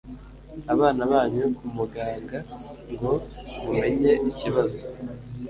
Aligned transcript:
abana 0.73 1.01
banyu 1.11 1.43
ku 1.57 1.65
muganga 1.75 2.37
ngo 2.93 3.13
mumenye 3.61 4.11
ikibazo 4.29 4.83